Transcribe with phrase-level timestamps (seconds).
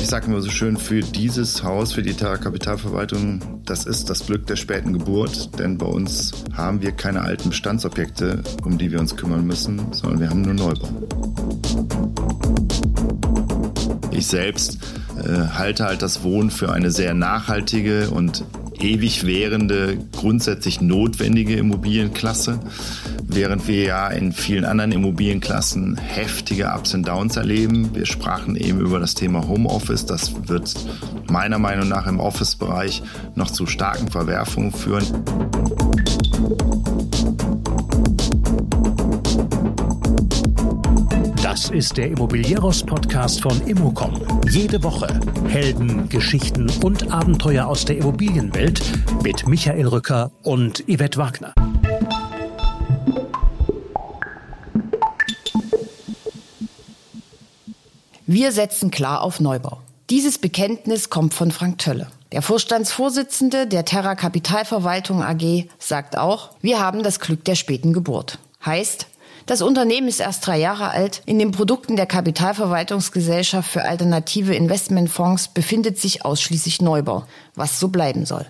[0.00, 4.26] Ich sage immer so schön, für dieses Haus, für die Terra Kapitalverwaltung, das ist das
[4.26, 8.98] Glück der späten Geburt, denn bei uns haben wir keine alten Bestandsobjekte, um die wir
[8.98, 10.88] uns kümmern müssen, sondern wir haben nur Neubau.
[14.10, 14.78] Ich selbst
[15.18, 18.44] äh, halte halt das Wohnen für eine sehr nachhaltige und
[18.80, 22.58] ewig währende, grundsätzlich notwendige Immobilienklasse,
[23.34, 27.94] während wir ja in vielen anderen Immobilienklassen heftige Ups und Downs erleben.
[27.94, 30.06] Wir sprachen eben über das Thema Homeoffice.
[30.06, 30.74] Das wird
[31.30, 33.02] meiner Meinung nach im Office-Bereich
[33.34, 35.04] noch zu starken Verwerfungen führen.
[41.42, 44.20] Das ist der Immobilieros-Podcast von Immocom.
[44.48, 45.08] Jede Woche
[45.48, 48.80] Helden, Geschichten und Abenteuer aus der Immobilienwelt
[49.22, 51.52] mit Michael Rücker und Yvette Wagner.
[58.32, 59.78] Wir setzen klar auf Neubau.
[60.08, 62.06] Dieses Bekenntnis kommt von Frank Tölle.
[62.30, 68.38] Der Vorstandsvorsitzende der Terra Kapitalverwaltung AG sagt auch, wir haben das Glück der späten Geburt.
[68.64, 69.08] Heißt,
[69.46, 71.22] das Unternehmen ist erst drei Jahre alt.
[71.26, 77.24] In den Produkten der Kapitalverwaltungsgesellschaft für alternative Investmentfonds befindet sich ausschließlich Neubau,
[77.56, 78.46] was so bleiben soll.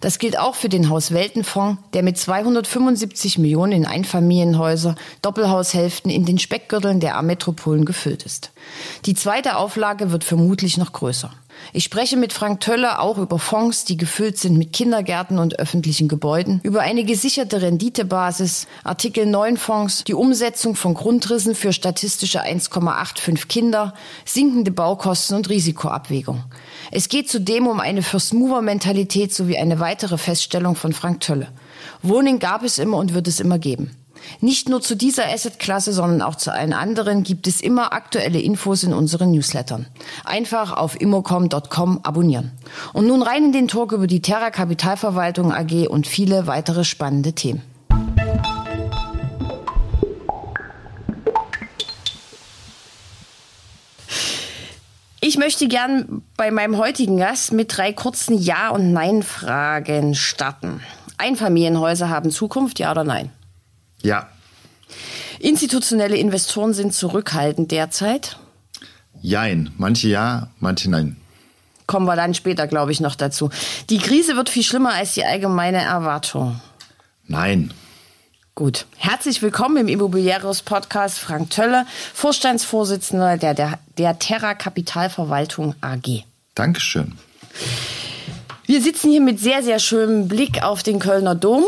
[0.00, 6.38] Das gilt auch für den Hausweltenfonds, der mit 275 Millionen in Einfamilienhäuser, Doppelhaushälften in den
[6.38, 8.50] Speckgürteln der A-Metropolen gefüllt ist.
[9.04, 11.30] Die zweite Auflage wird vermutlich noch größer.
[11.72, 16.08] Ich spreche mit Frank Töller auch über Fonds, die gefüllt sind mit Kindergärten und öffentlichen
[16.08, 23.46] Gebäuden, über eine gesicherte Renditebasis, Artikel 9 Fonds, die Umsetzung von Grundrissen für statistische 1,85
[23.48, 26.44] Kinder, sinkende Baukosten und Risikoabwägung.
[26.90, 31.48] Es geht zudem um eine First-Mover-Mentalität sowie eine weitere Feststellung von Frank Tölle.
[32.02, 33.92] Wohnen gab es immer und wird es immer geben.
[34.40, 38.82] Nicht nur zu dieser Assetklasse, sondern auch zu allen anderen gibt es immer aktuelle Infos
[38.82, 39.86] in unseren Newslettern.
[40.24, 42.52] Einfach auf immocom.com abonnieren.
[42.92, 47.32] Und nun rein in den Talk über die Terra Kapitalverwaltung AG und viele weitere spannende
[47.32, 47.62] Themen.
[55.40, 60.80] Möchte gern bei meinem heutigen Gast mit drei kurzen Ja- und Nein-Fragen starten.
[61.16, 63.30] Einfamilienhäuser haben Zukunft, ja oder nein?
[64.02, 64.28] Ja.
[65.38, 68.38] Institutionelle Investoren sind zurückhaltend derzeit.
[69.22, 69.70] Jein.
[69.78, 71.16] Manche ja, manche nein.
[71.86, 73.48] Kommen wir dann später, glaube ich, noch dazu.
[73.88, 76.60] Die Krise wird viel schlimmer als die allgemeine Erwartung.
[77.26, 77.72] Nein.
[78.54, 78.86] Gut.
[78.96, 86.24] Herzlich willkommen im Immobilieros Podcast Frank Tölle, Vorstandsvorsitzender der, der, der Terra Kapitalverwaltung AG.
[86.54, 87.12] Dankeschön.
[88.66, 91.64] Wir sitzen hier mit sehr, sehr schönem Blick auf den Kölner Dom.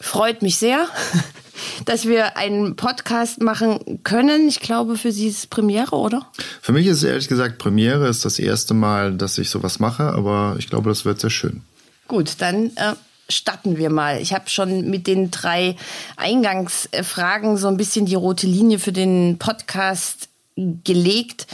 [0.00, 0.88] Freut mich sehr
[1.84, 4.48] dass wir einen Podcast machen können.
[4.48, 6.26] Ich glaube, für Sie ist es Premiere, oder?
[6.60, 10.04] Für mich ist es ehrlich gesagt Premiere, ist das erste Mal, dass ich sowas mache,
[10.04, 11.62] aber ich glaube, das wird sehr schön.
[12.06, 12.94] Gut, dann äh,
[13.28, 14.20] starten wir mal.
[14.20, 15.76] Ich habe schon mit den drei
[16.16, 21.46] Eingangsfragen so ein bisschen die rote Linie für den Podcast gelegt.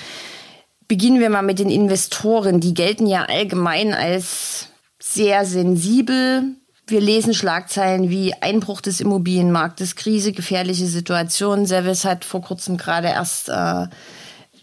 [0.86, 2.60] Beginnen wir mal mit den Investoren.
[2.60, 4.68] Die gelten ja allgemein als
[4.98, 11.66] sehr sensibel, wir lesen Schlagzeilen wie Einbruch des Immobilienmarktes, Krise, gefährliche Situation.
[11.66, 13.86] Service hat vor kurzem gerade erst äh,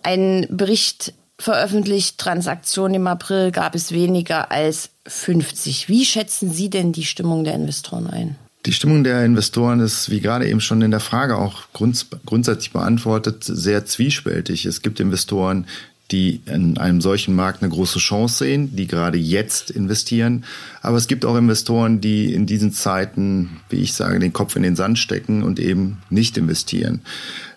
[0.04, 2.20] einen Bericht veröffentlicht.
[2.20, 5.89] Transaktionen im April gab es weniger als 50.
[5.89, 8.35] Wie schätzen Sie denn die Stimmung der Investoren ein?
[8.66, 12.72] Die Stimmung der Investoren ist, wie gerade eben schon in der Frage auch grunds grundsätzlich
[12.72, 14.66] beantwortet, sehr zwiespältig.
[14.66, 15.66] Es gibt Investoren,
[16.12, 20.44] die in einem solchen Markt eine große Chance sehen, die gerade jetzt investieren.
[20.81, 24.63] Aber es gibt auch Investoren, die in diesen Zeiten, wie ich sage, den Kopf in
[24.63, 27.01] den Sand stecken und eben nicht investieren.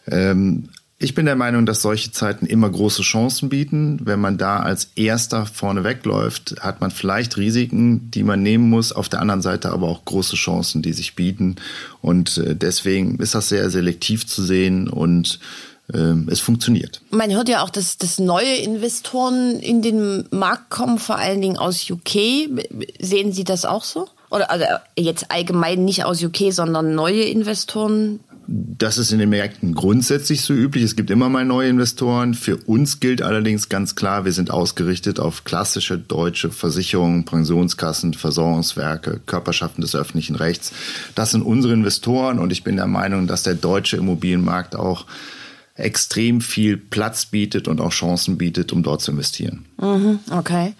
[0.06, 0.68] Ähm,
[1.04, 4.00] ich bin der Meinung, dass solche Zeiten immer große Chancen bieten.
[4.04, 8.90] Wenn man da als Erster vorne wegläuft, hat man vielleicht Risiken, die man nehmen muss.
[8.90, 11.56] Auf der anderen Seite aber auch große Chancen, die sich bieten.
[12.00, 15.40] Und äh, deswegen ist das sehr selektiv zu sehen und
[15.92, 17.02] ähm, es funktioniert.
[17.10, 21.58] Man hört ja auch, dass, dass neue Investoren in den Markt kommen, vor allen Dingen
[21.58, 22.48] aus UK.
[22.98, 24.08] Sehen Sie das auch so?
[24.30, 24.64] Oder also
[24.98, 28.20] jetzt allgemein nicht aus UK, sondern neue Investoren?
[28.46, 30.84] Das ist in den Märkten grundsätzlich so üblich.
[30.84, 32.34] Es gibt immer mal neue Investoren.
[32.34, 39.20] Für uns gilt allerdings ganz klar, wir sind ausgerichtet auf klassische deutsche Versicherungen, Pensionskassen, Versorgungswerke,
[39.26, 40.72] Körperschaften des öffentlichen Rechts.
[41.14, 45.06] Das sind unsere Investoren und ich bin der Meinung, dass der deutsche Immobilienmarkt auch
[45.76, 49.64] extrem viel Platz bietet und auch Chancen bietet, um dort zu investieren.
[49.80, 50.74] Mhm, okay.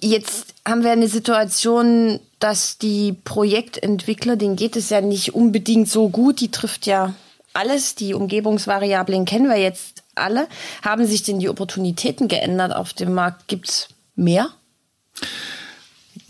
[0.00, 6.08] Jetzt haben wir eine Situation, dass die Projektentwickler, denen geht es ja nicht unbedingt so
[6.08, 7.14] gut, die trifft ja
[7.52, 7.94] alles.
[7.94, 10.46] Die Umgebungsvariablen kennen wir jetzt alle.
[10.82, 13.48] Haben sich denn die Opportunitäten geändert auf dem Markt?
[13.48, 14.50] Gibt's mehr?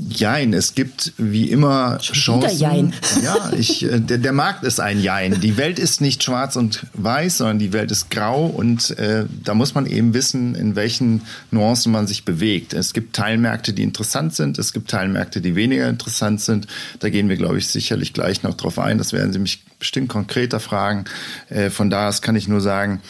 [0.01, 2.59] Jein, es gibt wie immer Schon Chancen.
[2.59, 2.95] Jein.
[3.23, 5.41] Ja, ich, äh, der, der Markt ist ein Jein.
[5.41, 9.55] Die Welt ist nicht schwarz und weiß, sondern die Welt ist grau und äh, da
[9.55, 12.75] muss man eben wissen, in welchen Nuancen man sich bewegt.
[12.75, 16.69] Es gibt Teilmärkte, die interessant sind, es gibt Teilmärkte, die weniger interessant sind.
[17.01, 18.99] Da gehen wir, glaube ich, sicherlich gleich noch drauf ein.
[18.99, 21.07] Das werden Sie mich bestimmt konkreter fragen.
[21.49, 23.01] Äh, von daher kann ich nur sagen,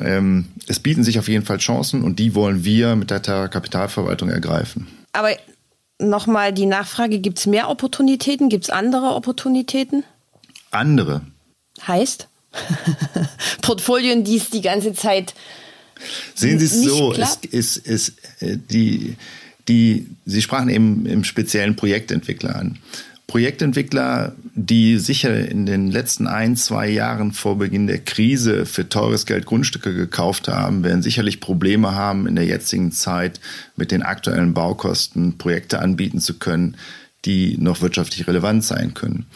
[0.00, 3.48] ähm, es bieten sich auf jeden Fall Chancen und die wollen wir mit der Terra
[3.48, 4.86] Kapitalverwaltung ergreifen.
[5.12, 5.30] Aber
[5.98, 8.48] nochmal die Nachfrage, gibt es mehr Opportunitäten?
[8.48, 10.04] Gibt es andere Opportunitäten?
[10.70, 11.22] Andere.
[11.86, 12.28] Heißt?
[13.62, 15.34] Portfolien, die es die ganze Zeit.
[16.34, 19.16] Sehen Sie es so, es ist, ist äh, die,
[19.66, 22.78] die, Sie sprachen eben im speziellen Projektentwickler an.
[23.28, 29.26] Projektentwickler, die sicher in den letzten ein, zwei Jahren vor Beginn der Krise für teures
[29.26, 33.38] Geld Grundstücke gekauft haben, werden sicherlich Probleme haben, in der jetzigen Zeit
[33.76, 36.78] mit den aktuellen Baukosten Projekte anbieten zu können,
[37.26, 39.26] die noch wirtschaftlich relevant sein können.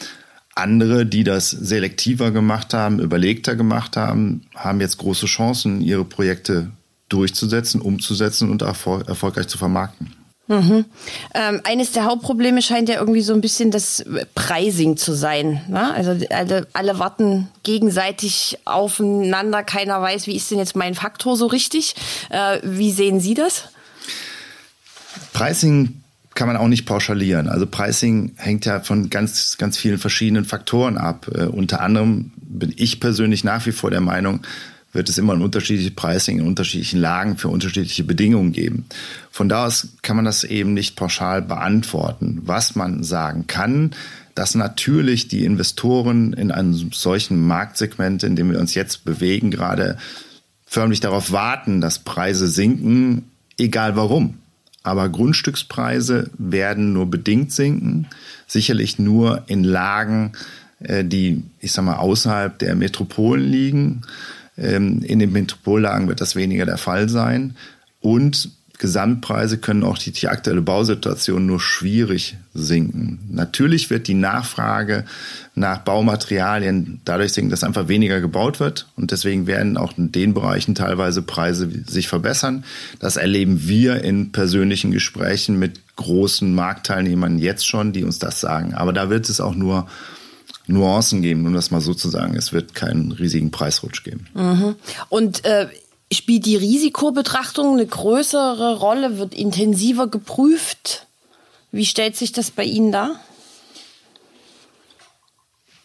[0.55, 6.71] Andere, die das selektiver gemacht haben, überlegter gemacht haben, haben jetzt große Chancen, ihre Projekte
[7.11, 10.22] durchzusetzen, umzusetzen und erfolgreich zu vermarkten.
[10.53, 10.85] Mhm.
[11.35, 14.05] Ähm, eines der Hauptprobleme scheint ja irgendwie so ein bisschen das
[14.35, 15.63] Pricing zu sein.
[15.67, 15.95] Ne?
[15.95, 19.63] Also alle, alle warten gegenseitig aufeinander.
[19.63, 21.95] Keiner weiß, wie ist denn jetzt mein Faktor so richtig.
[22.29, 23.65] Äh, wie sehen Sie das?
[25.33, 26.03] Pricing
[26.35, 27.49] kann man auch nicht pauschalieren.
[27.49, 31.29] Also Pricing hängt ja von ganz, ganz vielen verschiedenen Faktoren ab.
[31.35, 34.41] Äh, unter anderem bin ich persönlich nach wie vor der Meinung,
[34.93, 38.85] wird es immer ein unterschiedliches Pricing in unterschiedlichen Lagen für unterschiedliche Bedingungen geben.
[39.31, 42.43] Von da aus kann man das eben nicht pauschal beantworten.
[42.45, 43.93] Was man sagen kann,
[44.35, 49.97] dass natürlich die Investoren in einem solchen Marktsegment, in dem wir uns jetzt bewegen, gerade
[50.67, 54.39] förmlich darauf warten, dass Preise sinken, egal warum.
[54.83, 58.09] Aber Grundstückspreise werden nur bedingt sinken,
[58.47, 60.33] sicherlich nur in Lagen,
[60.81, 64.03] äh, die, ich sag mal, außerhalb der Metropolen liegen.
[64.57, 67.57] Ähm, in den Metropollagen wird das weniger der Fall sein.
[68.01, 68.51] Und
[68.83, 73.21] Gesamtpreise können auch die, die aktuelle Bausituation nur schwierig sinken.
[73.31, 75.05] Natürlich wird die Nachfrage
[75.55, 80.35] nach Baumaterialien dadurch sinken, dass einfach weniger gebaut wird und deswegen werden auch in den
[80.35, 82.65] Bereichen teilweise Preise sich verbessern.
[82.99, 88.75] Das erleben wir in persönlichen Gesprächen mit großen Marktteilnehmern jetzt schon, die uns das sagen.
[88.75, 89.87] Aber da wird es auch nur
[90.73, 92.37] Nuancen geben, um das mal so zu sagen.
[92.37, 94.27] Es wird keinen riesigen Preisrutsch geben.
[94.35, 94.77] Mhm.
[95.09, 95.69] Und äh,
[96.13, 99.19] spielt die Risikobetrachtung eine größere Rolle?
[99.19, 101.07] Wird intensiver geprüft?
[101.71, 103.21] Wie stellt sich das bei Ihnen dar?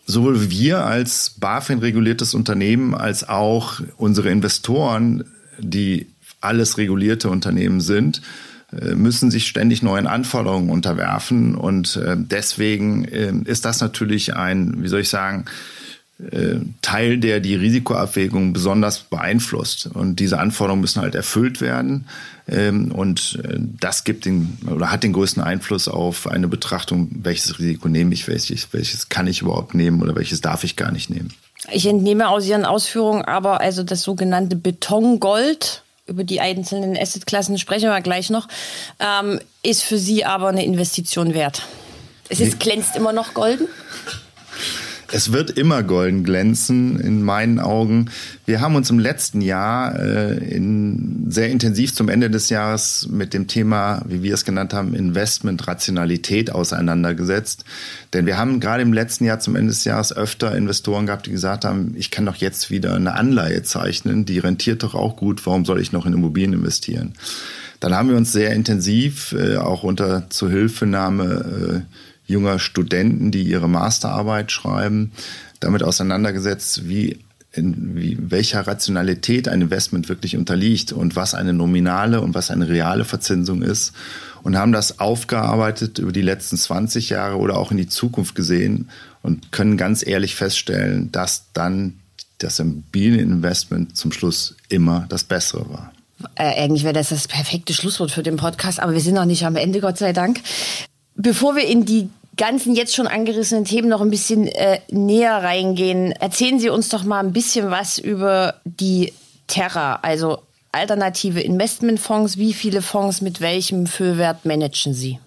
[0.06, 5.25] Sowohl wir als BaFin reguliertes Unternehmen als auch unsere Investoren,
[5.60, 6.07] die
[6.39, 8.22] alles regulierte Unternehmen sind,
[8.72, 11.56] müssen sich ständig neuen Anforderungen unterwerfen.
[11.56, 15.46] Und äh, deswegen äh, ist das natürlich ein, wie soll ich sagen,
[16.81, 19.86] Teil, der die Risikoabwägung besonders beeinflusst.
[19.86, 22.08] Und diese Anforderungen müssen halt erfüllt werden.
[22.48, 23.38] Ähm, und
[23.80, 28.28] das gibt den oder hat den größten Einfluss auf eine Betrachtung, welches Risiko nehme ich,
[28.28, 31.36] welches, welches kann ich überhaupt nehmen oder welches darf ich gar nicht nehmen.
[31.72, 37.89] Ich entnehme aus Ihren Ausführungen aber also das sogenannte Betongold über die einzelnen Assetklassen sprechen
[37.89, 38.48] wir gleich noch,
[39.00, 41.63] ähm, ist für Sie aber eine Investition wert.
[42.29, 43.67] Es ist, glänzt immer noch golden?
[45.10, 48.10] Es wird immer golden glänzen in meinen Augen.
[48.46, 53.34] Wir haben uns im letzten Jahr äh, in, sehr intensiv zum Ende des Jahres mit
[53.34, 57.64] dem Thema, wie wir es genannt haben, Investmentrationalität auseinandergesetzt.
[58.14, 61.32] Denn wir haben gerade im letzten Jahr zum Ende des Jahres öfter Investoren gehabt, die
[61.32, 65.46] gesagt haben, ich kann doch jetzt wieder eine Anleihe zeichnen, die rentiert doch auch gut,
[65.46, 67.14] warum soll ich noch in Immobilien investieren?
[67.80, 73.67] Dann haben wir uns sehr intensiv, äh, auch unter Zuhilfenahme äh, junger Studenten, die ihre
[73.67, 75.12] Masterarbeit schreiben,
[75.60, 77.19] damit auseinandergesetzt, wie
[77.53, 82.67] in wie, welcher Rationalität ein Investment wirklich unterliegt und was eine nominale und was eine
[82.69, 83.93] reale Verzinsung ist
[84.43, 88.89] und haben das aufgearbeitet über die letzten 20 Jahre oder auch in die Zukunft gesehen
[89.24, 92.00] und können ganz ehrlich feststellen, dass dann
[92.38, 95.91] das Immobilieninvestment zum Schluss immer das Bessere war.
[96.36, 99.46] Äh, eigentlich wäre das das perfekte Schlusswort für den Podcast, aber wir sind noch nicht
[99.46, 100.41] am Ende, Gott sei Dank.
[101.15, 106.12] Bevor wir in die ganzen jetzt schon angerissenen Themen noch ein bisschen äh, näher reingehen,
[106.13, 109.13] erzählen Sie uns doch mal ein bisschen was über die
[109.48, 110.39] Terra, also
[110.72, 112.38] alternative Investmentfonds.
[112.38, 115.20] Wie viele Fonds mit welchem Füllwert managen Sie?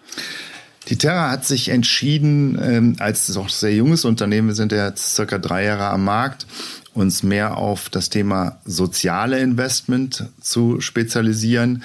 [0.89, 5.15] Die Terra hat sich entschieden, ähm, als auch sehr junges Unternehmen, wir sind ja jetzt
[5.15, 6.47] circa drei Jahre am Markt,
[6.95, 11.83] uns mehr auf das Thema soziale Investment zu spezialisieren.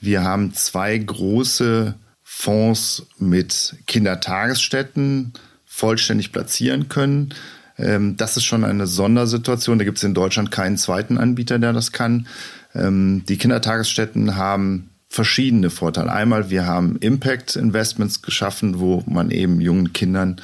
[0.00, 1.94] Wir haben zwei große
[2.38, 5.32] Fonds mit Kindertagesstätten
[5.64, 7.34] vollständig platzieren können.
[7.78, 9.78] Ähm, das ist schon eine Sondersituation.
[9.78, 12.28] Da gibt es in Deutschland keinen zweiten Anbieter, der das kann.
[12.74, 16.12] Ähm, die Kindertagesstätten haben verschiedene Vorteile.
[16.12, 20.36] Einmal, wir haben Impact Investments geschaffen, wo man eben jungen Kindern,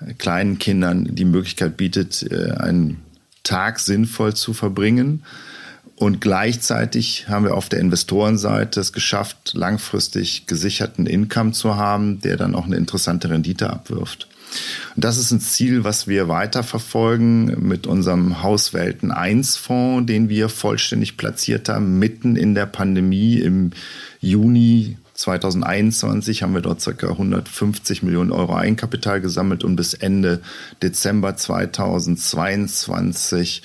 [0.00, 3.02] äh, kleinen Kindern die Möglichkeit bietet, äh, einen
[3.42, 5.24] Tag sinnvoll zu verbringen.
[5.96, 12.36] Und gleichzeitig haben wir auf der Investorenseite es geschafft, langfristig gesicherten Income zu haben, der
[12.36, 14.28] dann auch eine interessante Rendite abwirft.
[14.94, 20.48] Und das ist ein Ziel, was wir weiterverfolgen mit unserem Hauswelten 1 Fonds, den wir
[20.48, 23.70] vollständig platziert haben, mitten in der Pandemie im
[24.20, 27.08] Juni 2021 haben wir dort ca.
[27.08, 30.42] 150 Millionen Euro Eigenkapital gesammelt und bis Ende
[30.82, 33.62] Dezember 2022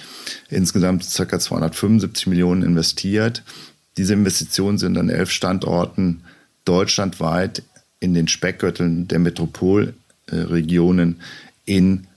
[0.49, 1.37] insgesamt ca.
[1.37, 3.43] 275 Millionen investiert.
[3.97, 6.21] Diese Investitionen sind an elf Standorten
[6.63, 7.63] deutschlandweit
[7.99, 11.19] in den Speckgürteln der Metropolregionen
[11.65, 12.07] in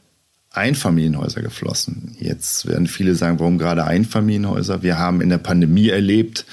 [0.52, 2.14] Einfamilienhäuser geflossen.
[2.20, 4.84] Jetzt werden viele sagen, warum gerade Einfamilienhäuser?
[4.84, 6.46] Wir haben in der Pandemie erlebt,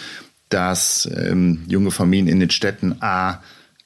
[0.50, 3.42] dass ähm, junge Familien in den Städten A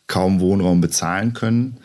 [0.07, 1.77] kaum Wohnraum bezahlen können,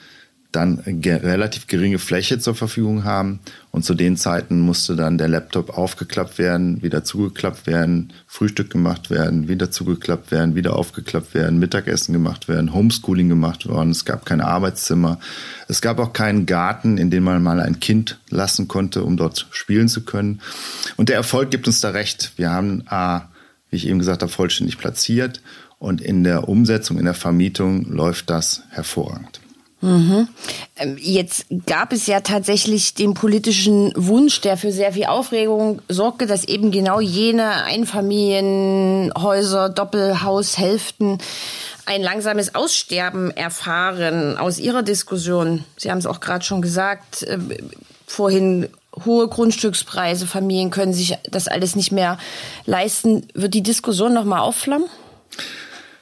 [0.53, 5.77] dann relativ geringe Fläche zur Verfügung haben und zu den Zeiten musste dann der Laptop
[5.77, 12.15] aufgeklappt werden, wieder zugeklappt werden, Frühstück gemacht werden, wieder zugeklappt werden, wieder aufgeklappt werden, Mittagessen
[12.15, 15.21] gemacht werden, Homeschooling gemacht worden, es gab kein Arbeitszimmer,
[15.69, 19.49] es gab auch keinen Garten, in dem man mal ein Kind lassen konnte, um dort
[19.51, 20.41] spielen zu können.
[20.97, 22.33] Und der Erfolg gibt uns da recht.
[22.37, 23.29] Wir haben A,
[23.71, 25.43] wie ich eben gesagt habe, vollständig platziert.
[25.79, 29.41] Und in der Umsetzung, in der Vermietung läuft das hervorragend.
[29.81, 30.27] Mhm.
[30.77, 36.27] Ähm, jetzt gab es ja tatsächlich den politischen Wunsch, der für sehr viel Aufregung sorgte,
[36.27, 41.19] dass eben genau jene Einfamilienhäuser, Doppelhaushälften
[41.87, 45.63] ein langsames Aussterben erfahren aus Ihrer Diskussion.
[45.77, 47.39] Sie haben es auch gerade schon gesagt, äh,
[48.07, 48.67] vorhin
[49.05, 52.19] hohe Grundstückspreise, Familien können sich das alles nicht mehr
[52.67, 53.27] leisten.
[53.35, 54.89] Wird die Diskussion nochmal aufflammen?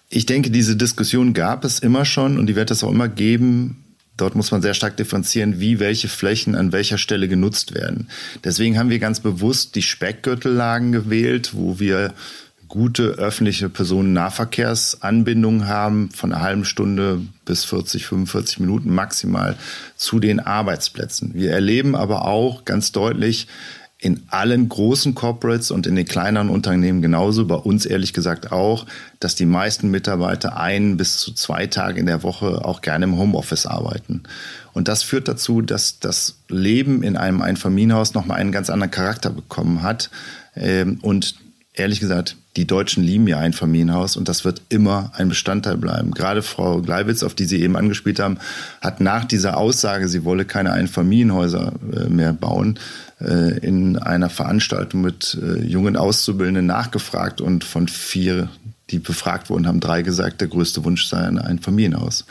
[0.09, 3.83] Ich denke, diese Diskussion gab es immer schon und die wird es auch immer geben.
[4.17, 8.09] Dort muss man sehr stark differenzieren, wie welche Flächen an welcher Stelle genutzt werden.
[8.45, 12.15] Deswegen haben wir ganz bewusst die Speckgürtellagen gewählt, wo wir
[12.77, 19.57] gute öffentliche Personennahverkehrsanbindungen haben, von einer halben Stunde bis 40, 45 Minuten maximal
[19.97, 21.33] zu den Arbeitsplätzen.
[21.33, 23.49] Wir erleben aber auch ganz deutlich
[23.99, 28.85] in allen großen Corporates und in den kleineren Unternehmen genauso, bei uns ehrlich gesagt auch,
[29.21, 33.17] dass die meisten Mitarbeiter ein bis zu zwei Tage in der Woche auch gerne im
[33.17, 34.25] Homeoffice arbeiten.
[34.75, 39.31] Und das führt dazu, dass das Leben in einem Einfamilienhaus nochmal einen ganz anderen Charakter
[39.31, 40.11] bekommen hat.
[40.55, 41.46] Ähm, und
[41.77, 46.13] ehrlich gesagt, die Deutschen lieben ja ein Familienhaus und das wird immer ein Bestandteil bleiben.
[46.13, 48.39] Gerade Frau Gleiwitz, auf die Sie eben angespielt haben,
[48.81, 52.79] hat nach dieser Aussage, sie wolle keine Einfamilienhäuser äh, mehr bauen,
[53.21, 58.49] äh, in einer Veranstaltung mit äh, jungen Auszubildenden nachgefragt und von vier,
[58.91, 62.25] die befragt wurden, haben drei gesagt, der größte Wunsch sei ein Familienhaus.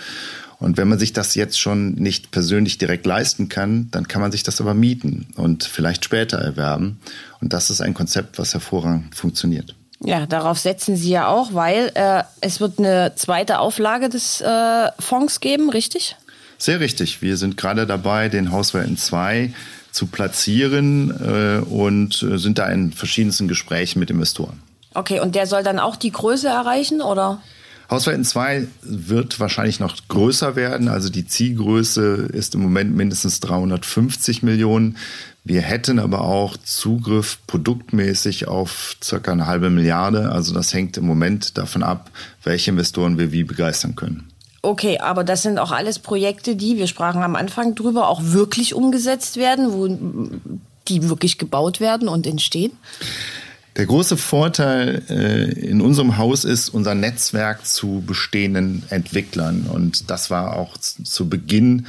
[0.59, 4.31] Und wenn man sich das jetzt schon nicht persönlich direkt leisten kann, dann kann man
[4.31, 6.99] sich das aber mieten und vielleicht später erwerben.
[7.41, 9.75] Und das ist ein Konzept, was hervorragend funktioniert.
[10.03, 14.91] Ja, darauf setzen Sie ja auch, weil äh, es wird eine zweite Auflage des äh,
[14.99, 16.15] Fonds geben, richtig?
[16.57, 17.21] Sehr richtig.
[17.21, 19.53] Wir sind gerade dabei, den Hauswelten 2
[19.91, 24.61] zu platzieren äh, und äh, sind da in verschiedensten Gesprächen mit Investoren.
[24.93, 27.41] Okay, und der soll dann auch die Größe erreichen, oder?
[27.89, 30.87] Hausverhalten 2 wird wahrscheinlich noch größer werden.
[30.87, 34.97] Also die Zielgröße ist im Moment mindestens 350 Millionen.
[35.43, 40.31] Wir hätten aber auch Zugriff produktmäßig auf circa eine halbe Milliarde.
[40.31, 42.09] Also das hängt im Moment davon ab,
[42.43, 44.27] welche Investoren wir wie begeistern können.
[44.63, 48.73] Okay, aber das sind auch alles Projekte, die, wir sprachen am Anfang drüber, auch wirklich
[48.73, 49.87] umgesetzt werden, wo
[50.87, 52.71] die wirklich gebaut werden und entstehen?
[53.75, 59.67] Der große Vorteil äh, in unserem Haus ist unser Netzwerk zu bestehenden Entwicklern.
[59.69, 61.85] Und das war auch zu Beginn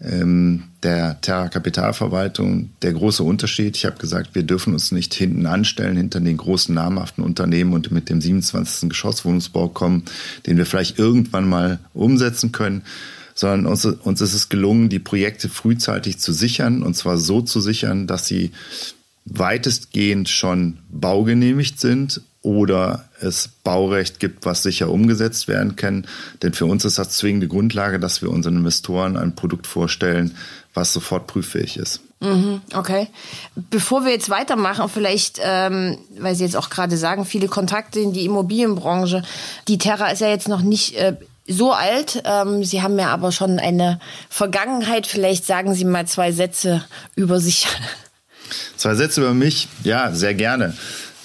[0.00, 3.76] ähm, der Terra Kapitalverwaltung der große Unterschied.
[3.76, 7.90] Ich habe gesagt, wir dürfen uns nicht hinten anstellen, hinter den großen namhaften Unternehmen und
[7.90, 8.88] mit dem 27.
[8.88, 10.04] Geschosswohnungsbau kommen,
[10.46, 12.82] den wir vielleicht irgendwann mal umsetzen können
[13.38, 17.60] sondern uns, uns ist es gelungen, die Projekte frühzeitig zu sichern und zwar so zu
[17.60, 18.52] sichern, dass sie
[19.26, 26.06] weitestgehend schon baugenehmigt sind oder es Baurecht gibt, was sicher umgesetzt werden kann.
[26.42, 30.36] Denn für uns ist das zwingende Grundlage, dass wir unseren Investoren ein Produkt vorstellen,
[30.72, 32.00] was sofort prüffähig ist.
[32.20, 33.08] Mhm, okay.
[33.70, 38.12] Bevor wir jetzt weitermachen, vielleicht, ähm, weil Sie jetzt auch gerade sagen, viele Kontakte in
[38.12, 39.22] die Immobilienbranche.
[39.68, 41.16] Die Terra ist ja jetzt noch nicht äh,
[41.46, 42.22] so alt.
[42.24, 45.06] Ähm, Sie haben ja aber schon eine Vergangenheit.
[45.06, 46.84] Vielleicht sagen Sie mal zwei Sätze
[47.16, 47.66] über sich.
[48.76, 49.68] Zwei Sätze über mich?
[49.84, 50.74] Ja, sehr gerne.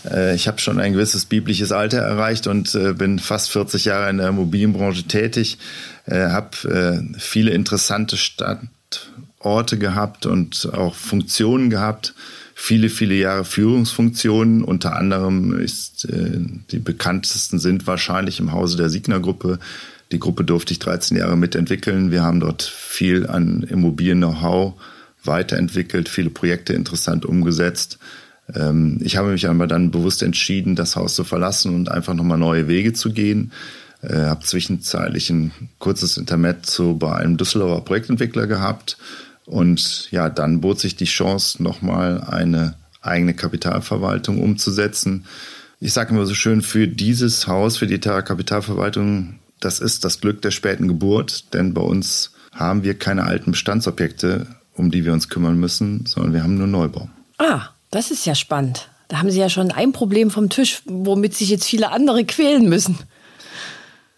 [0.10, 4.10] Äh, ich habe schon ein gewisses biblisches Alter erreicht und äh, bin fast 40 Jahre
[4.10, 5.58] in der Immobilienbranche tätig,
[6.06, 12.14] äh, habe viele interessante Standorte gehabt und auch Funktionen gehabt,
[12.56, 14.64] viele, viele Jahre Führungsfunktionen.
[14.64, 19.60] Unter anderem ist die bekanntesten sind wahrscheinlich im Hause der Signer-Gruppe.
[20.12, 22.12] Die Gruppe durfte ich 13 Jahre mitentwickeln.
[22.12, 24.74] Wir haben dort viel an Immobilien-Know-how
[25.24, 28.00] weiterentwickelt, viele Projekte interessant umgesetzt.
[28.54, 32.38] Ähm, ich habe mich aber dann bewusst entschieden, das Haus zu verlassen und einfach nochmal
[32.38, 33.52] neue Wege zu gehen.
[34.02, 38.98] Äh, habe zwischenzeitlich ein kurzes Intermezzo bei einem Düsseldorfer Projektentwickler gehabt.
[39.46, 45.26] Und ja, dann bot sich die Chance, nochmal eine eigene Kapitalverwaltung umzusetzen.
[45.80, 50.22] Ich sage immer so schön, für dieses Haus, für die Terra Kapitalverwaltung, das ist das
[50.22, 55.14] Glück der späten Geburt, denn bei uns haben wir keine alten Bestandsobjekte, um die wir
[55.14, 57.10] uns kümmern müssen, sondern wir haben nur Neubau.
[57.38, 58.90] Ah, das ist ja spannend.
[59.08, 62.70] Da haben Sie ja schon ein Problem vom Tisch, womit sich jetzt viele andere quälen
[62.70, 62.98] müssen.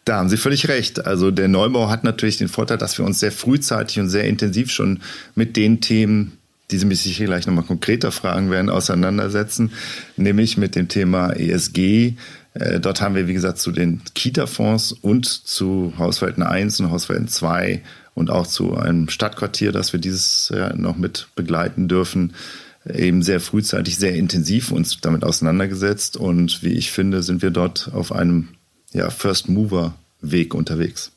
[0.05, 1.05] Da haben Sie völlig recht.
[1.05, 4.69] Also der Neubau hat natürlich den Vorteil, dass wir uns sehr frühzeitig und sehr intensiv
[4.69, 5.01] schon
[5.33, 6.37] mit den Themen,
[6.69, 9.71] die Sie mich sicher gleich nochmal konkreter fragen werden, auseinandersetzen,
[10.17, 12.13] nämlich mit dem Thema ESG.
[12.53, 17.27] Äh, dort haben wir, wie gesagt, zu den Kita-Fonds und zu Haushalten 1 und Haushalten
[17.27, 17.81] 2
[18.15, 22.33] und auch zu einem Stadtquartier, das wir dieses Jahr noch mit begleiten dürfen,
[22.91, 27.91] eben sehr frühzeitig, sehr intensiv uns damit auseinandergesetzt und wie ich finde, sind wir dort
[27.93, 28.49] auf einem
[28.91, 31.11] ja, First Mover Weg unterwegs.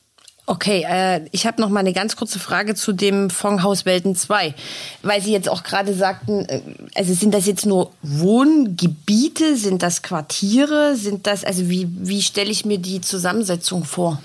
[0.48, 4.54] Okay, äh, ich habe noch mal eine ganz kurze Frage zu dem Fondhaus Welten 2,
[5.02, 6.60] weil Sie jetzt auch gerade sagten, äh,
[6.94, 12.50] also sind das jetzt nur Wohngebiete, sind das Quartiere, sind das, also wie, wie stelle
[12.50, 14.22] ich mir die Zusammensetzung vor?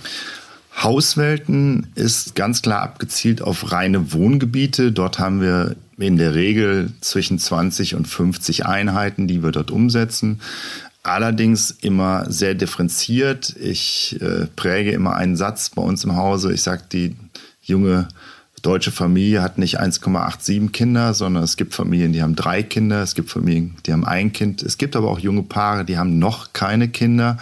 [0.76, 4.92] Hauswelten ist ganz klar abgezielt auf reine Wohngebiete.
[4.92, 10.42] Dort haben wir in der Regel zwischen 20 und 50 Einheiten, die wir dort umsetzen.
[11.04, 13.56] Allerdings immer sehr differenziert.
[13.60, 16.54] Ich äh, präge immer einen Satz bei uns im Hause.
[16.54, 17.16] Ich sage, die
[17.62, 18.08] junge
[18.62, 23.02] deutsche Familie hat nicht 1,87 Kinder, sondern es gibt Familien, die haben drei Kinder.
[23.02, 24.62] Es gibt Familien, die haben ein Kind.
[24.62, 27.38] Es gibt aber auch junge Paare, die haben noch keine Kinder.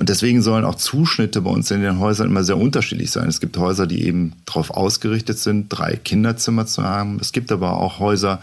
[0.00, 3.28] Und deswegen sollen auch Zuschnitte bei uns in den Häusern immer sehr unterschiedlich sein.
[3.28, 7.18] Es gibt Häuser, die eben darauf ausgerichtet sind, drei Kinderzimmer zu haben.
[7.20, 8.40] Es gibt aber auch Häuser,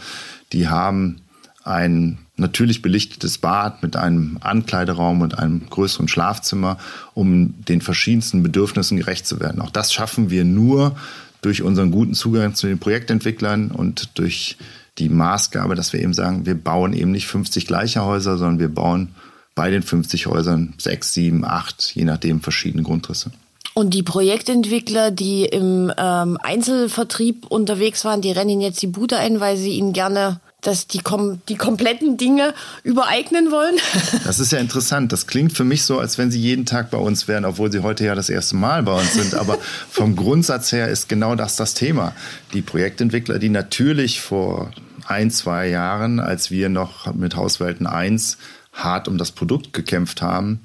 [0.53, 1.15] die haben
[1.63, 6.77] ein natürlich belichtetes Bad mit einem Ankleideraum und einem größeren Schlafzimmer,
[7.15, 9.59] um den verschiedensten Bedürfnissen gerecht zu werden.
[9.59, 10.95] Auch das schaffen wir nur
[11.41, 14.57] durch unseren guten Zugang zu den Projektentwicklern und durch
[14.99, 18.69] die Maßgabe, dass wir eben sagen, wir bauen eben nicht 50 gleiche Häuser, sondern wir
[18.69, 19.15] bauen
[19.57, 23.31] bei den 50 Häusern sechs, sieben, acht, je nachdem verschiedene Grundrisse.
[23.73, 29.39] Und die Projektentwickler, die im ähm, Einzelvertrieb unterwegs waren, die rennen jetzt die Bude ein,
[29.39, 33.75] weil sie ihnen gerne dass die, kom die kompletten Dinge übereignen wollen.
[34.25, 35.13] Das ist ja interessant.
[35.13, 37.79] Das klingt für mich so, als wenn Sie jeden Tag bei uns wären, obwohl Sie
[37.79, 39.35] heute ja das erste Mal bei uns sind.
[39.35, 39.57] Aber
[39.89, 42.13] vom Grundsatz her ist genau das das Thema.
[42.53, 44.71] Die Projektentwickler, die natürlich vor
[45.05, 48.37] ein, zwei Jahren, als wir noch mit Hauswelten 1
[48.77, 50.61] hart um das Produkt gekämpft haben,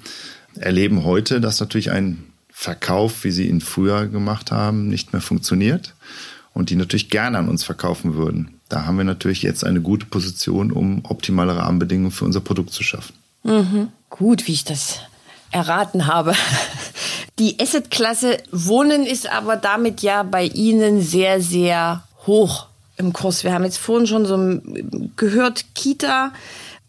[0.55, 5.95] erleben heute, dass natürlich ein Verkauf, wie sie ihn früher gemacht haben, nicht mehr funktioniert
[6.53, 8.59] und die natürlich gerne an uns verkaufen würden.
[8.69, 12.83] Da haben wir natürlich jetzt eine gute Position, um optimale Rahmenbedingungen für unser Produkt zu
[12.83, 13.15] schaffen.
[13.43, 13.89] Mhm.
[14.09, 14.99] Gut, wie ich das
[15.51, 16.33] erraten habe.
[17.39, 23.43] Die Assetklasse Wohnen ist aber damit ja bei Ihnen sehr, sehr hoch im Kurs.
[23.43, 24.61] Wir haben jetzt vorhin schon so
[25.15, 26.31] gehört, Kita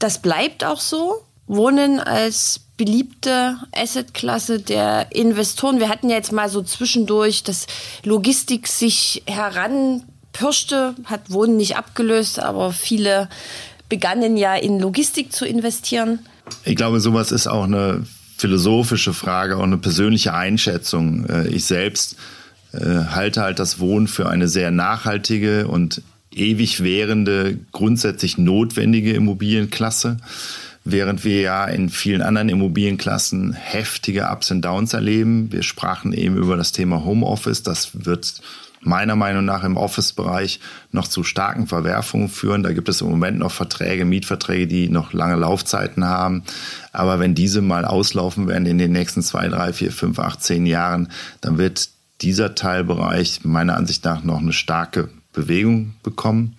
[0.04, 1.24] das bleibt auch so.
[1.46, 5.80] Wohnen als beliebte Assetklasse der Investoren.
[5.80, 7.66] Wir hatten ja jetzt mal so zwischendurch, dass
[8.02, 13.30] Logistik sich heranpirschte, hat Wohnen nicht abgelöst, aber viele
[13.88, 16.18] begannen ja in Logistik zu investieren.
[16.64, 18.04] Ich glaube, sowas ist auch eine
[18.36, 21.24] philosophische Frage, auch eine persönliche Einschätzung.
[21.30, 22.16] Äh, ich selbst
[22.72, 26.02] äh, halte halt das Wohnen für eine sehr nachhaltige und
[26.36, 30.18] ewig währende, grundsätzlich notwendige Immobilienklasse,
[30.84, 35.50] während wir ja in vielen anderen Immobilienklassen heftige Ups und Downs erleben.
[35.50, 37.62] Wir sprachen eben über das Thema Homeoffice.
[37.62, 38.40] Das wird
[38.86, 40.60] meiner Meinung nach im Office-Bereich
[40.92, 42.62] noch zu starken Verwerfungen führen.
[42.62, 46.44] Da gibt es im Moment noch Verträge, Mietverträge, die noch lange Laufzeiten haben.
[46.92, 50.66] Aber wenn diese mal auslaufen werden in den nächsten zwei, drei, vier, fünf, acht, zehn
[50.66, 51.08] Jahren,
[51.40, 51.88] dann wird
[52.20, 56.56] dieser Teilbereich meiner Ansicht nach noch eine starke Bewegung bekommen.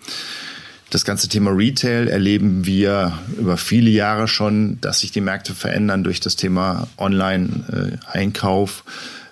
[0.92, 6.04] Das ganze Thema Retail erleben wir über viele Jahre schon, dass sich die Märkte verändern
[6.04, 8.84] durch das Thema Online-Einkauf.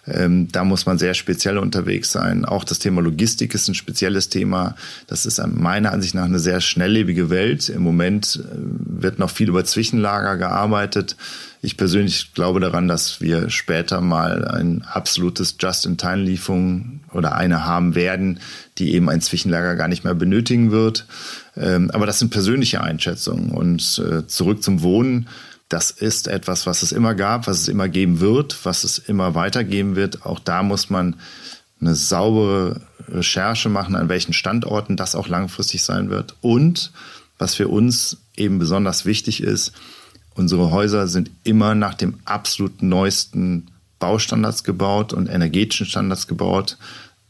[0.06, 2.44] Ähm, da muss man sehr speziell unterwegs sein.
[2.44, 4.76] Auch das Thema Logistik ist ein spezielles Thema.
[5.08, 7.70] Das ist meiner Ansicht nach eine sehr schnelllebige Welt.
[7.70, 8.58] Im Moment äh,
[9.02, 11.16] wird noch viel über Zwischenlager gearbeitet.
[11.62, 18.40] Ich persönlich glaube daran, dass wir später mal ein absolutes Just-in-Time-Lieferung oder eine haben werden,
[18.78, 21.06] die eben ein Zwischenlager gar nicht mehr benötigen wird.
[21.56, 23.52] Ähm, aber das sind persönliche Einschätzungen.
[23.52, 25.28] Und äh, zurück zum Wohnen
[25.74, 29.34] das ist etwas, was es immer gab, was es immer geben wird, was es immer
[29.34, 30.24] weitergeben wird.
[30.24, 31.16] Auch da muss man
[31.82, 36.36] eine saubere Recherche machen, an welchen Standorten das auch langfristig sein wird.
[36.42, 36.92] Und
[37.40, 39.72] was für uns eben besonders wichtig ist,
[40.36, 46.78] unsere Häuser sind immer nach dem absolut neuesten Baustandards gebaut und energetischen Standards gebaut.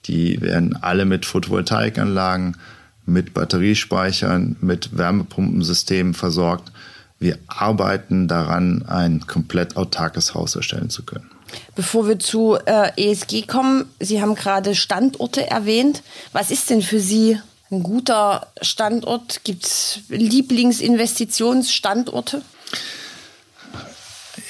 [0.05, 2.57] Die werden alle mit Photovoltaikanlagen,
[3.05, 6.71] mit Batteriespeichern, mit Wärmepumpensystemen versorgt.
[7.19, 11.29] Wir arbeiten daran, ein komplett autarkes Haus erstellen zu können.
[11.75, 16.03] Bevor wir zu äh, ESG kommen, Sie haben gerade Standorte erwähnt.
[16.31, 17.39] Was ist denn für Sie
[17.71, 19.43] ein guter Standort?
[19.43, 22.41] Gibt es Lieblingsinvestitionsstandorte?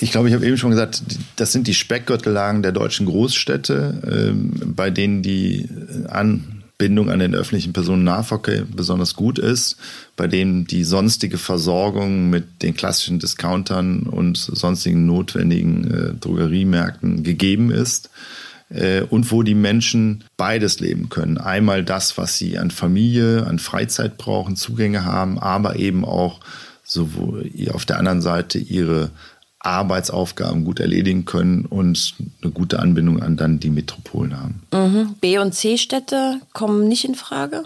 [0.03, 1.01] Ich glaube, ich habe eben schon gesagt,
[1.37, 5.69] das sind die Speckgürtellagen der deutschen Großstädte, ähm, bei denen die
[6.09, 9.77] an Bindung an den öffentlichen Personennahverkehr besonders gut ist,
[10.17, 17.71] bei dem die sonstige Versorgung mit den klassischen Discountern und sonstigen notwendigen äh, Drogeriemärkten gegeben
[17.71, 18.09] ist
[18.67, 21.37] äh, und wo die Menschen beides leben können.
[21.37, 26.41] Einmal das, was sie an Familie, an Freizeit brauchen, Zugänge haben, aber eben auch
[26.83, 29.09] sowohl auf der anderen Seite ihre
[29.63, 34.61] Arbeitsaufgaben gut erledigen können und eine gute Anbindung an dann die Metropolen haben.
[34.73, 35.15] Mhm.
[35.19, 37.63] B- und C-Städte kommen nicht in Frage?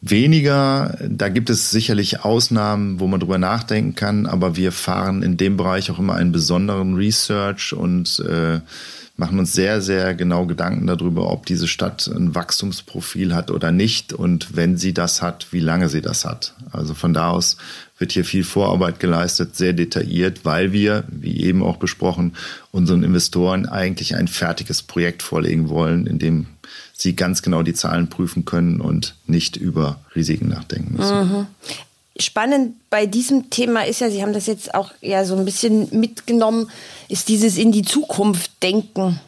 [0.00, 5.36] Weniger, da gibt es sicherlich Ausnahmen, wo man drüber nachdenken kann, aber wir fahren in
[5.36, 8.60] dem Bereich auch immer einen besonderen Research und äh,
[9.18, 14.12] machen uns sehr, sehr genau Gedanken darüber, ob diese Stadt ein Wachstumsprofil hat oder nicht
[14.12, 16.54] und wenn sie das hat, wie lange sie das hat.
[16.70, 17.56] Also von da aus
[17.98, 22.34] wird hier viel Vorarbeit geleistet, sehr detailliert, weil wir, wie eben auch besprochen,
[22.70, 26.46] unseren Investoren eigentlich ein fertiges Projekt vorlegen wollen, in dem
[26.92, 31.18] sie ganz genau die Zahlen prüfen können und nicht über Risiken nachdenken müssen.
[31.18, 31.46] Mhm.
[32.20, 35.88] Spannend bei diesem Thema ist ja, Sie haben das jetzt auch ja so ein bisschen
[35.92, 36.70] mitgenommen,
[37.08, 39.20] ist dieses in die Zukunft denken.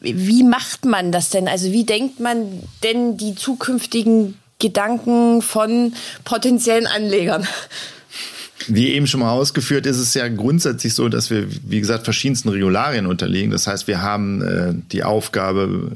[0.00, 1.46] Wie macht man das denn?
[1.46, 7.46] Also wie denkt man denn die zukünftigen Gedanken von potenziellen Anlegern?
[8.68, 12.48] Wie eben schon mal ausgeführt, ist es ja grundsätzlich so, dass wir, wie gesagt, verschiedensten
[12.48, 13.50] Regularien unterliegen.
[13.50, 15.92] Das heißt, wir haben äh, die Aufgabe,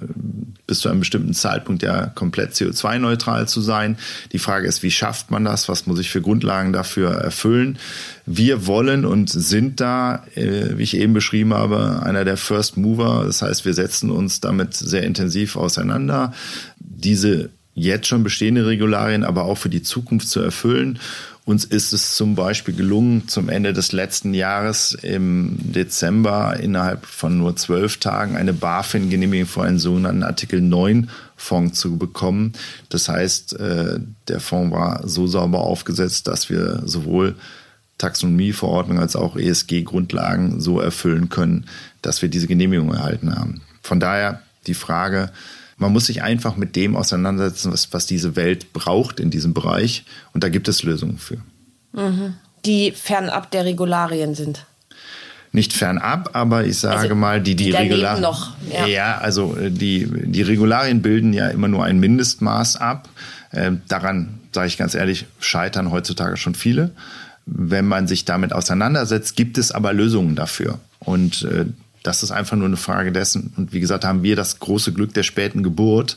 [0.66, 3.98] bis zu einem bestimmten Zeitpunkt ja komplett CO2-neutral zu sein.
[4.32, 5.68] Die Frage ist, wie schafft man das?
[5.68, 7.78] Was muss ich für Grundlagen dafür erfüllen?
[8.24, 13.24] Wir wollen und sind da, äh, wie ich eben beschrieben habe, einer der First Mover.
[13.26, 16.32] Das heißt, wir setzen uns damit sehr intensiv auseinander.
[16.78, 20.98] Diese jetzt schon bestehende Regularien, aber auch für die Zukunft zu erfüllen.
[21.50, 27.38] Uns ist es zum Beispiel gelungen, zum Ende des letzten Jahres im Dezember innerhalb von
[27.38, 32.52] nur zwölf Tagen eine BaFin-Genehmigung für einen sogenannten Artikel 9 Fonds zu bekommen.
[32.88, 37.34] Das heißt, äh, der Fonds war so sauber aufgesetzt, dass wir sowohl
[37.98, 41.66] Taxonomieverordnung als auch ESG-Grundlagen so erfüllen können,
[42.00, 43.62] dass wir diese Genehmigung erhalten haben.
[43.82, 45.32] Von daher die Frage,
[45.80, 50.04] man muss sich einfach mit dem auseinandersetzen, was, was diese Welt braucht in diesem Bereich.
[50.32, 51.38] Und da gibt es Lösungen für.
[51.92, 52.34] Mhm.
[52.64, 54.66] Die fernab der Regularien sind
[55.52, 58.22] nicht fernab, aber ich sage also, mal, die, die, die Regularien.
[58.22, 58.86] Noch, ja.
[58.86, 63.08] ja, also äh, die, die Regularien bilden ja immer nur ein Mindestmaß ab.
[63.50, 66.92] Äh, daran, sage ich ganz ehrlich, scheitern heutzutage schon viele.
[67.46, 70.78] Wenn man sich damit auseinandersetzt, gibt es aber Lösungen dafür.
[71.00, 71.64] Und äh,
[72.02, 73.52] das ist einfach nur eine Frage dessen.
[73.56, 76.16] Und wie gesagt, haben wir das große Glück der späten Geburt.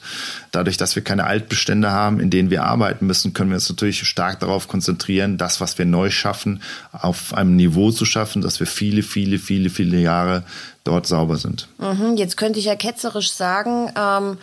[0.52, 4.08] Dadurch, dass wir keine Altbestände haben, in denen wir arbeiten müssen, können wir uns natürlich
[4.08, 8.68] stark darauf konzentrieren, das, was wir neu schaffen, auf einem Niveau zu schaffen, dass wir
[8.68, 10.44] viele, viele, viele, viele Jahre
[10.86, 11.68] dort sauber sind.
[11.80, 14.38] Mhm, jetzt könnte ich ja ketzerisch sagen, ähm,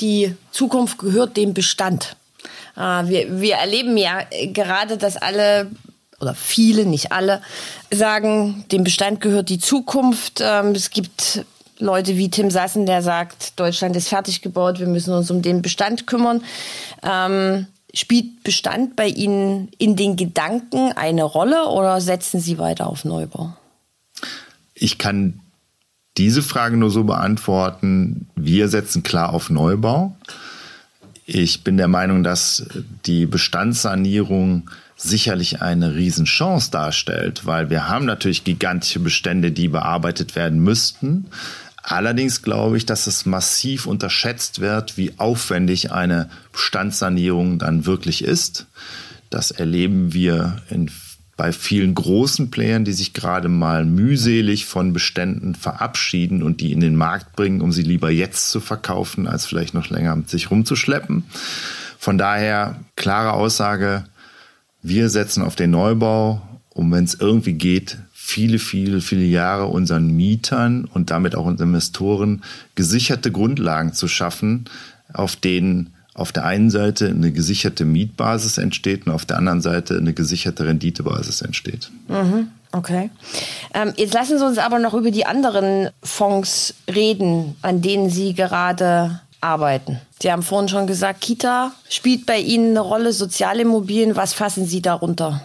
[0.00, 2.16] die Zukunft gehört dem Bestand.
[2.76, 5.70] Äh, wir, wir erleben ja gerade, dass alle
[6.22, 7.42] oder viele, nicht alle,
[7.90, 10.40] sagen, dem Bestand gehört die Zukunft.
[10.40, 11.44] Ähm, es gibt
[11.78, 15.60] Leute wie Tim Sassen, der sagt, Deutschland ist fertig gebaut, wir müssen uns um den
[15.60, 16.42] Bestand kümmern.
[17.02, 23.04] Ähm, spielt Bestand bei Ihnen in den Gedanken eine Rolle oder setzen Sie weiter auf
[23.04, 23.54] Neubau?
[24.74, 25.40] Ich kann
[26.16, 30.16] diese Frage nur so beantworten, wir setzen klar auf Neubau.
[31.26, 32.66] Ich bin der Meinung, dass
[33.06, 34.70] die Bestandssanierung
[35.02, 41.26] sicherlich eine Riesenchance darstellt, weil wir haben natürlich gigantische Bestände, die bearbeitet werden müssten.
[41.82, 48.66] Allerdings glaube ich, dass es massiv unterschätzt wird, wie aufwendig eine Bestandssanierung dann wirklich ist.
[49.30, 50.90] Das erleben wir in
[51.36, 56.80] bei vielen großen Playern, die sich gerade mal mühselig von Beständen verabschieden und die in
[56.80, 60.50] den Markt bringen, um sie lieber jetzt zu verkaufen, als vielleicht noch länger mit sich
[60.50, 61.24] rumzuschleppen.
[61.98, 64.04] Von daher klare Aussage,
[64.82, 70.08] wir setzen auf den Neubau, um wenn es irgendwie geht, viele, viele, viele Jahre unseren
[70.08, 72.42] Mietern und damit auch unseren Investoren
[72.74, 74.66] gesicherte Grundlagen zu schaffen,
[75.12, 79.96] auf denen auf der einen Seite eine gesicherte Mietbasis entsteht und auf der anderen Seite
[79.96, 81.90] eine gesicherte Renditebasis entsteht.
[82.08, 82.48] Mhm.
[82.72, 83.10] Okay.
[83.74, 88.34] Ähm, jetzt lassen Sie uns aber noch über die anderen Fonds reden, an denen Sie
[88.34, 90.00] gerade arbeiten.
[90.20, 94.16] Sie haben vorhin schon gesagt, Kita spielt bei Ihnen eine Rolle, Sozialimmobilien.
[94.16, 95.42] Was fassen Sie darunter?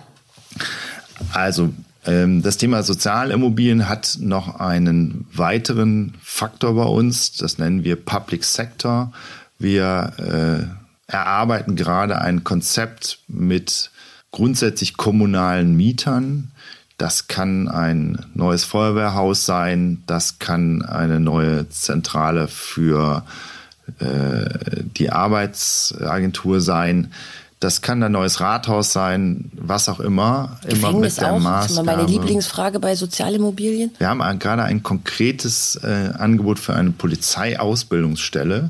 [1.33, 1.73] Also
[2.05, 7.33] ähm, das Thema Sozialimmobilien hat noch einen weiteren Faktor bei uns.
[7.33, 9.11] Das nennen wir Public Sector.
[9.59, 13.89] Wir äh, erarbeiten gerade ein Konzept mit
[14.31, 16.51] grundsätzlich kommunalen Mietern.
[16.99, 23.56] Das kann ein neues Feuerwehrhaus sein, das kann eine neue Zentrale für äh,
[23.99, 27.11] die Arbeitsagentur sein.
[27.59, 30.59] Das kann ein neues Rathaus sein, was auch immer.
[30.61, 31.39] Gefängnis immer mit der auch.
[31.39, 31.67] Maßgabe.
[31.67, 33.91] Das ist meine Lieblingsfrage bei Sozialimmobilien.
[33.97, 38.69] Wir haben gerade ein konkretes äh, Angebot für eine Polizeiausbildungsstelle.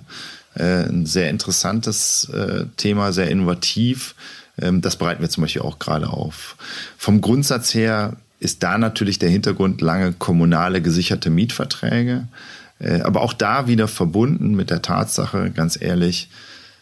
[0.55, 4.15] Äh, ein sehr interessantes äh, Thema, sehr innovativ.
[4.59, 6.55] Ähm, das bereiten wir zum Beispiel auch gerade auf.
[6.97, 12.27] Vom Grundsatz her ist da natürlich der Hintergrund lange kommunale gesicherte Mietverträge.
[12.79, 16.29] Äh, aber auch da wieder verbunden mit der Tatsache, ganz ehrlich,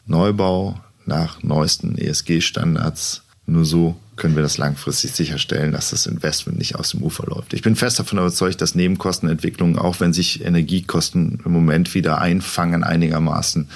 [0.05, 3.23] Neubau nach neuesten ESG-Standards.
[3.47, 7.53] Nur so können wir das langfristig sicherstellen, dass das Investment nicht aus dem Ufer läuft.
[7.53, 12.83] Ich bin fest davon überzeugt, dass Nebenkostenentwicklungen, auch wenn sich Energiekosten im Moment wieder einfangen
[12.83, 13.69] einigermaßen,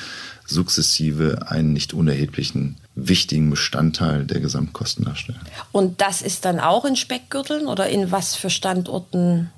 [0.45, 5.39] sukzessive einen nicht unerheblichen wichtigen Bestandteil der Gesamtkosten darstellen.
[5.71, 9.51] Und das ist dann auch in Speckgürteln oder in was für Standorten?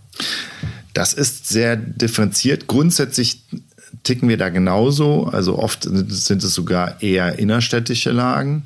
[0.93, 2.67] Das ist sehr differenziert.
[2.67, 3.43] Grundsätzlich
[4.03, 5.25] ticken wir da genauso.
[5.25, 8.63] Also oft sind es sogar eher innerstädtische Lagen.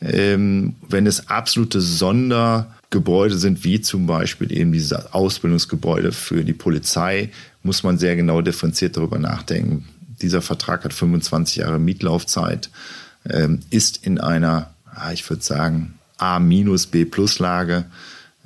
[0.00, 7.30] Ähm, wenn es absolute Sondergebäude sind, wie zum Beispiel eben diese Ausbildungsgebäude für die Polizei,
[7.62, 9.86] muss man sehr genau differenziert darüber nachdenken.
[10.22, 12.70] Dieser Vertrag hat 25 Jahre Mietlaufzeit,
[13.28, 14.70] ähm, ist in einer,
[15.12, 17.84] ich würde sagen, A-B-Plus-Lage.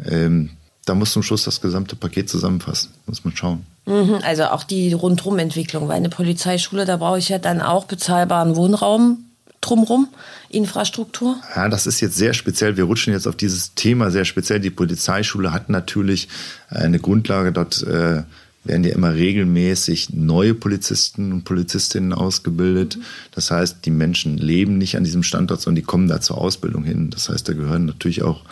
[0.07, 0.51] Ähm,
[0.85, 3.67] da muss zum Schluss das gesamte Paket zusammenfassen, muss man schauen.
[3.87, 8.57] Mhm, also auch die Rundrumentwicklung, weil eine Polizeischule, da brauche ich ja dann auch bezahlbaren
[8.57, 9.25] Wohnraum
[9.61, 10.09] drumherum,
[10.49, 11.37] Infrastruktur?
[11.55, 12.77] Ja, das ist jetzt sehr speziell.
[12.77, 14.61] Wir rutschen jetzt auf dieses Thema sehr speziell.
[14.61, 16.29] Die Polizeischule hat natürlich
[16.69, 17.53] eine Grundlage.
[17.53, 18.25] Dort äh,
[18.65, 22.99] werden ja immer regelmäßig neue Polizisten und Polizistinnen ausgebildet.
[23.33, 26.85] Das heißt, die Menschen leben nicht an diesem Standort, sondern die kommen da zur Ausbildung
[26.85, 27.11] hin.
[27.11, 28.43] Das heißt, da gehören natürlich auch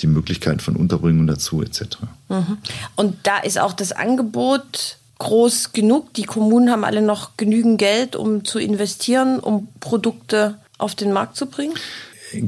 [0.00, 1.98] die Möglichkeiten von Unterbringung dazu etc.
[2.28, 2.58] Mhm.
[2.96, 6.14] Und da ist auch das Angebot groß genug.
[6.14, 11.36] Die Kommunen haben alle noch genügend Geld, um zu investieren, um Produkte auf den Markt
[11.36, 11.74] zu bringen?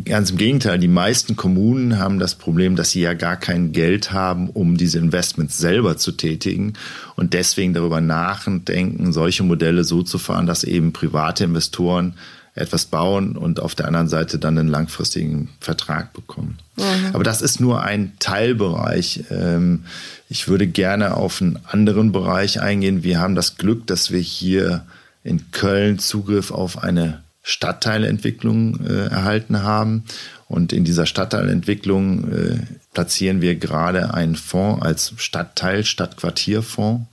[0.05, 4.13] Ganz im Gegenteil, die meisten Kommunen haben das Problem, dass sie ja gar kein Geld
[4.13, 6.75] haben, um diese Investments selber zu tätigen
[7.17, 12.15] und deswegen darüber nachdenken, solche Modelle so zu fahren, dass eben private Investoren
[12.55, 16.59] etwas bauen und auf der anderen Seite dann einen langfristigen Vertrag bekommen.
[16.77, 17.15] Mhm.
[17.15, 19.25] Aber das ist nur ein Teilbereich.
[19.31, 19.85] Ähm,
[20.29, 23.03] ich würde gerne auf einen anderen Bereich eingehen.
[23.03, 24.85] Wir haben das Glück, dass wir hier
[25.25, 30.05] in Köln Zugriff auf eine Stadtteilentwicklung äh, erhalten haben.
[30.49, 32.59] Und in dieser Stadtteilentwicklung äh,
[32.93, 37.07] platzieren wir gerade einen Fonds als Stadtteil, Stadtquartierfonds,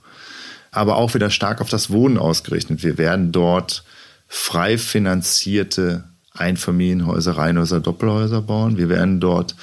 [0.70, 2.82] aber auch wieder stark auf das Wohnen ausgerichtet.
[2.82, 3.84] Wir werden dort
[4.28, 8.78] frei finanzierte Einfamilienhäuser, Reihenhäuser, Doppelhäuser bauen.
[8.78, 9.56] Wir werden dort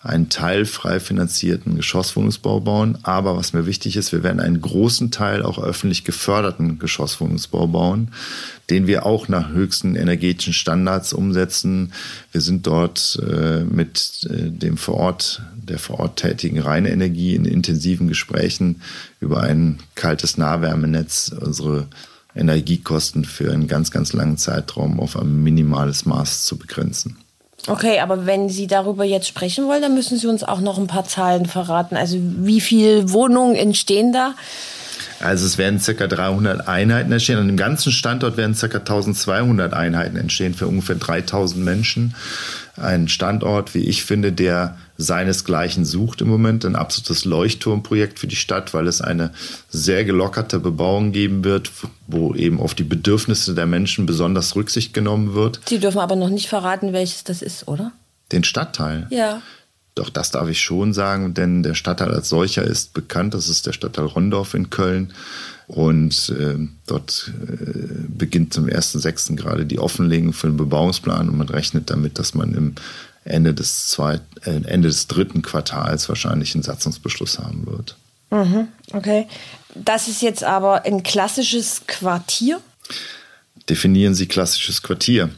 [0.00, 2.98] einen teilfrei finanzierten Geschosswohnungsbau bauen.
[3.02, 8.12] Aber was mir wichtig ist, wir werden einen großen Teil auch öffentlich geförderten Geschosswohnungsbau bauen,
[8.70, 11.92] den wir auch nach höchsten energetischen Standards umsetzen.
[12.30, 17.34] Wir sind dort äh, mit äh, dem vor Ort, der vor Ort tätigen Reine Energie
[17.34, 18.82] in intensiven Gesprächen
[19.18, 21.88] über ein kaltes Nahwärmenetz unsere
[22.36, 27.16] Energiekosten für einen ganz, ganz langen Zeitraum auf ein minimales Maß zu begrenzen.
[27.66, 30.86] Okay, aber wenn Sie darüber jetzt sprechen wollen, dann müssen Sie uns auch noch ein
[30.86, 31.96] paar Zahlen verraten.
[31.96, 34.34] Also wie viele Wohnungen entstehen da?
[35.20, 36.06] Also es werden ca.
[36.06, 37.38] 300 Einheiten entstehen.
[37.38, 38.66] An dem ganzen Standort werden ca.
[38.66, 42.14] 1200 Einheiten entstehen für ungefähr 3000 Menschen.
[42.76, 46.64] Ein Standort, wie ich finde, der seinesgleichen sucht im Moment.
[46.64, 49.32] Ein absolutes Leuchtturmprojekt für die Stadt, weil es eine
[49.70, 51.70] sehr gelockerte Bebauung geben wird,
[52.08, 55.60] wo eben auf die Bedürfnisse der Menschen besonders Rücksicht genommen wird.
[55.68, 57.92] Sie dürfen aber noch nicht verraten, welches das ist, oder?
[58.32, 59.06] Den Stadtteil?
[59.10, 59.40] Ja.
[59.94, 63.34] Doch das darf ich schon sagen, denn der Stadtteil als solcher ist bekannt.
[63.34, 65.12] Das ist der Stadtteil Rondorf in Köln.
[65.66, 66.56] Und äh,
[66.86, 69.36] dort äh, beginnt zum 1.6.
[69.36, 72.74] gerade die Offenlegung für den Bebauungsplan und man rechnet damit, dass man im
[73.28, 77.96] Ende des, zweit, äh, Ende des dritten Quartals wahrscheinlich einen Satzungsbeschluss haben wird.
[78.30, 79.26] Mhm, okay.
[79.74, 82.60] Das ist jetzt aber ein klassisches Quartier?
[83.68, 85.30] Definieren Sie klassisches Quartier.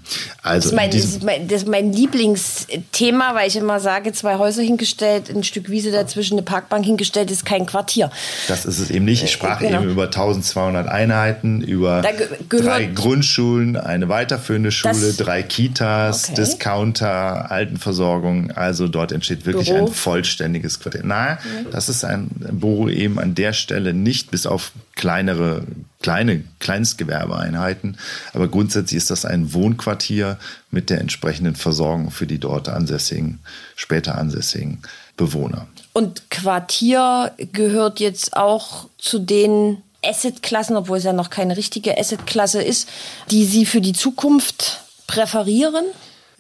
[0.42, 4.12] Also das, ist mein, das, ist mein, das ist mein Lieblingsthema, weil ich immer sage,
[4.12, 8.10] zwei Häuser hingestellt, ein Stück Wiese dazwischen, eine Parkbank hingestellt, ist kein Quartier.
[8.48, 9.24] Das ist es eben nicht.
[9.24, 9.82] Ich sprach genau.
[9.82, 12.02] eben über 1200 Einheiten, über
[12.48, 16.34] drei Grundschulen, eine weiterführende Schule, drei Kitas, okay.
[16.36, 18.50] Discounter, Altenversorgung.
[18.52, 19.86] Also dort entsteht wirklich Büro.
[19.86, 21.02] ein vollständiges Quartier.
[21.04, 21.70] Na, mhm.
[21.70, 25.64] das ist ein Büro eben an der Stelle nicht, bis auf kleinere
[26.00, 27.96] kleine Kleinstgewerbeeinheiten.
[28.32, 30.38] Aber grundsätzlich ist das ein Wohnquartier
[30.70, 33.40] mit der entsprechenden Versorgung für die dort ansässigen,
[33.76, 34.78] später ansässigen
[35.16, 35.66] Bewohner.
[35.92, 42.62] Und Quartier gehört jetzt auch zu den Assetklassen, obwohl es ja noch keine richtige Assetklasse
[42.62, 42.88] ist,
[43.30, 45.84] die Sie für die Zukunft präferieren?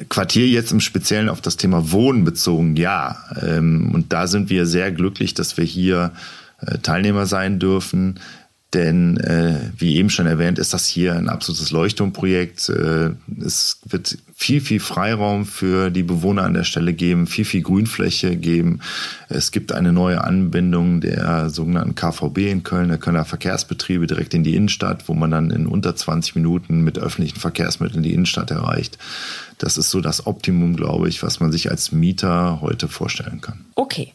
[0.08, 3.18] Quartier jetzt im Speziellen auf das Thema Wohnen bezogen, ja.
[3.42, 6.12] Ähm, und da sind wir sehr glücklich, dass wir hier
[6.60, 8.20] äh, Teilnehmer sein dürfen.
[8.72, 12.68] Denn äh, wie eben schon erwähnt, ist das hier ein absolutes Leuchtturmprojekt.
[12.68, 13.10] Äh,
[13.44, 18.36] es wird viel, viel Freiraum für die Bewohner an der Stelle geben, viel, viel Grünfläche
[18.36, 18.78] geben.
[19.28, 24.44] Es gibt eine neue Anbindung der sogenannten KVB in Köln, der Kölner Verkehrsbetriebe, direkt in
[24.44, 28.98] die Innenstadt, wo man dann in unter 20 Minuten mit öffentlichen Verkehrsmitteln die Innenstadt erreicht.
[29.58, 33.64] Das ist so das Optimum, glaube ich, was man sich als Mieter heute vorstellen kann.
[33.74, 34.14] Okay.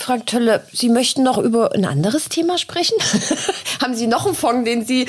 [0.00, 2.96] Frank Tölle, Sie möchten noch über ein anderes Thema sprechen?
[3.82, 5.06] Haben Sie noch einen Fonds, den Sie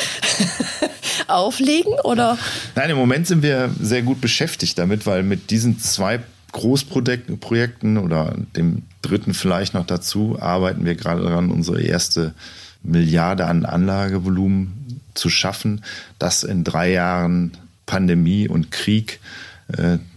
[1.27, 1.93] auflegen?
[2.03, 2.37] Oder?
[2.75, 6.19] Nein, im Moment sind wir sehr gut beschäftigt damit, weil mit diesen zwei
[6.51, 12.33] Großprojekten oder dem dritten vielleicht noch dazu arbeiten wir gerade daran, unsere erste
[12.83, 15.83] Milliarde an Anlagevolumen zu schaffen.
[16.19, 17.51] Das in drei Jahren
[17.85, 19.21] Pandemie und Krieg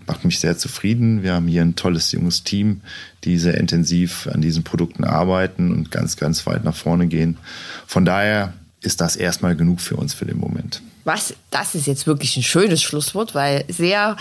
[0.06, 1.22] macht mich sehr zufrieden.
[1.22, 2.80] Wir haben hier ein tolles junges Team,
[3.24, 7.38] die sehr intensiv an diesen Produkten arbeiten und ganz, ganz weit nach vorne gehen.
[7.86, 10.82] Von daher ist das erstmal genug für uns für den Moment.
[11.04, 11.34] Was?
[11.50, 14.16] Das ist jetzt wirklich ein schönes Schlusswort, weil sehr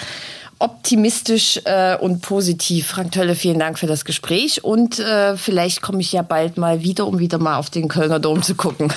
[0.59, 2.87] optimistisch äh, und positiv.
[2.87, 6.83] Frank Tölle, vielen Dank für das Gespräch und äh, vielleicht komme ich ja bald mal
[6.83, 8.91] wieder, um wieder mal auf den Kölner Dom zu gucken.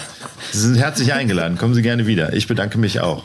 [0.52, 1.58] Sie sind herzlich eingeladen.
[1.58, 2.32] Kommen Sie gerne wieder.
[2.34, 3.24] Ich bedanke mich auch.